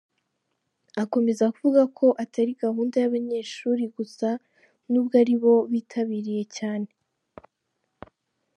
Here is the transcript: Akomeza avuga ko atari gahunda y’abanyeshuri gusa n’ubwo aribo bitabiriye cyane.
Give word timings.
Akomeza 1.03 1.41
avuga 1.51 1.81
ko 1.97 2.07
atari 2.23 2.51
gahunda 2.63 2.95
y’abanyeshuri 2.99 3.83
gusa 3.97 4.29
n’ubwo 4.91 5.15
aribo 5.21 5.53
bitabiriye 5.71 6.43
cyane. 6.57 6.89